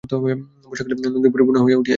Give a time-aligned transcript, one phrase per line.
[0.63, 1.89] বর্ষাকালে নদী পরিপূর্ণ হইয়া উঠিয়াছে।